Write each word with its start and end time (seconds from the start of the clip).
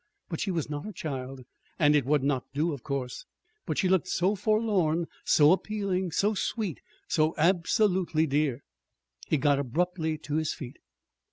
But 0.29 0.39
she 0.39 0.49
was 0.49 0.67
not 0.67 0.87
a 0.87 0.91
child, 0.93 1.41
and 1.77 1.95
it 1.95 2.05
would 2.07 2.23
not 2.23 2.51
do, 2.55 2.73
of 2.73 2.81
course. 2.81 3.23
But 3.67 3.77
she 3.77 3.87
looked 3.87 4.07
so 4.07 4.33
forlorn, 4.33 5.05
so 5.25 5.51
appealing, 5.51 6.09
so 6.09 6.33
sweet, 6.33 6.79
so 7.07 7.35
absolutely 7.37 8.25
dear 8.25 8.63
He 9.27 9.37
got 9.37 9.59
abruptly 9.59 10.17
to 10.17 10.37
his 10.37 10.55
feet. 10.55 10.79